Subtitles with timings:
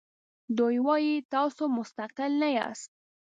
[0.57, 2.91] دوی وایي تاسو مستقل نه یاست.